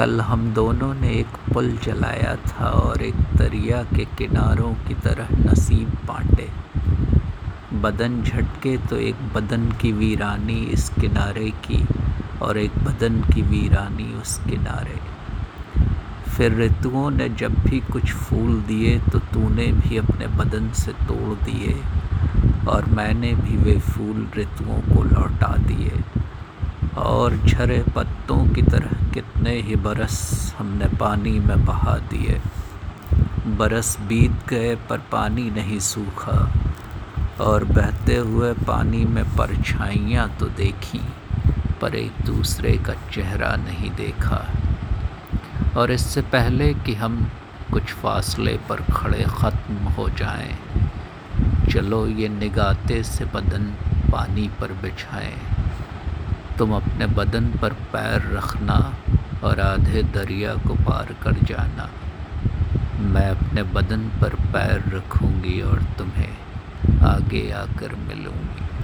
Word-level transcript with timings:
कल 0.00 0.20
हम 0.20 0.44
दोनों 0.54 0.92
ने 0.94 1.08
एक 1.12 1.34
पुल 1.52 1.66
जलाया 1.84 2.34
था 2.36 2.68
और 2.76 3.02
एक 3.02 3.16
दरिया 3.36 3.82
के 3.82 4.04
किनारों 4.18 4.72
की 4.86 4.94
तरह 5.04 5.28
नसीब 5.40 5.88
बांटे। 6.08 6.46
बदन 7.82 8.22
झटके 8.22 8.76
तो 8.88 8.96
एक 8.98 9.16
बदन 9.34 9.70
की 9.82 9.90
वीरानी 9.92 10.58
इस 10.72 10.88
किनारे 10.90 11.50
की 11.66 11.84
और 12.42 12.58
एक 12.58 12.78
बदन 12.84 13.20
की 13.24 13.42
वीरानी 13.42 14.12
उस 14.20 14.36
किनारे। 14.44 14.98
फिर 16.30 16.56
ऋतुओं 16.60 17.10
ने 17.10 17.28
जब 17.36 17.60
भी 17.64 17.80
कुछ 17.92 18.12
फूल 18.12 18.60
दिए 18.68 18.98
तो 19.12 19.18
तूने 19.34 19.66
भी 19.72 19.96
अपने 19.96 20.26
बदन 20.38 20.70
से 20.76 20.92
तोड़ 21.02 21.34
दिए 21.44 21.76
और 22.68 22.86
मैंने 22.96 23.34
भी 23.34 23.56
वे 23.58 23.78
फूल 23.82 24.26
ऋतुओं 24.38 24.80
को 24.94 25.02
लौटा। 25.04 25.49
और 27.20 27.36
झरे 27.38 27.82
पत्तों 27.96 28.38
की 28.54 28.62
तरह 28.62 29.12
कितने 29.14 29.54
ही 29.60 29.76
बरस 29.78 30.18
हमने 30.58 30.86
पानी 30.98 31.38
में 31.40 31.64
बहा 31.64 31.96
दिए। 32.10 32.40
बरस 33.58 33.96
बीत 34.08 34.46
गए 34.48 34.74
पर 34.90 34.98
पानी 35.12 35.50
नहीं 35.50 35.78
सूखा 35.80 36.38
और 37.40 37.64
बहते 37.66 38.16
हुए 38.16 38.52
पानी 38.66 39.04
में 39.06 39.24
परछाइयाँ 39.36 40.28
तो 40.40 40.46
देखी 40.56 41.00
पर 41.80 41.94
एक 41.96 42.24
दूसरे 42.26 42.76
का 42.78 42.94
चेहरा 43.12 43.54
नहीं 43.58 43.90
देखा। 43.96 44.44
और 45.76 45.90
इससे 45.92 46.22
पहले 46.32 46.72
कि 46.76 46.94
हम 46.94 47.20
कुछ 47.72 47.92
फासले 47.94 48.56
पर 48.68 48.82
खड़े 48.92 49.24
ख़त्म 49.32 49.92
हो 49.96 50.08
जाएँ, 50.18 50.54
चलो 51.70 52.06
ये 52.08 52.28
निगाते 52.30 53.02
से 53.04 53.24
बदन 53.34 53.72
पानी 54.12 54.48
पर 54.60 54.72
बिछाएँ। 54.82 55.34
तुम 56.60 56.74
अपने 56.76 57.06
बदन 57.06 57.46
पर 57.62 57.72
पैर 57.92 58.22
रखना 58.36 58.74
और 59.44 59.60
आधे 59.60 60.02
दरिया 60.14 60.54
को 60.66 60.74
पार 60.84 61.14
कर 61.22 61.38
जाना। 61.48 61.88
मैं 63.12 63.28
अपने 63.30 63.62
बदन 63.76 64.02
पर 64.20 64.34
पैर 64.52 64.82
रखूँगी 64.96 65.60
और 65.62 65.82
तुम्हें 65.98 67.00
आगे 67.06 67.50
आकर 67.52 67.94
मिलूँगी। 68.08 68.70